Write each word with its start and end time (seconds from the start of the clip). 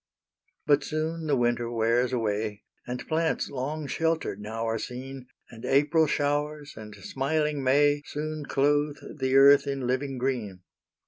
But 0.65 0.83
soon 0.83 1.27
the 1.27 1.35
winter 1.35 1.69
wears 1.69 2.11
away, 2.11 2.63
And 2.87 3.07
plants 3.07 3.51
long 3.51 3.85
sheltered 3.85 4.39
now 4.41 4.65
are 4.67 4.79
seen, 4.79 5.27
And 5.51 5.63
April 5.63 6.07
showers 6.07 6.73
and 6.75 6.95
smiling 6.95 7.63
May 7.63 8.01
Soon 8.07 8.47
clothe 8.47 8.97
the 9.19 9.35
earth 9.35 9.67
in 9.67 9.85
living 9.85 10.17
green. 10.17 10.61